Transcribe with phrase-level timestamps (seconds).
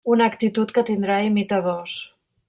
[0.11, 1.99] Una actitud que tindrà imitadors.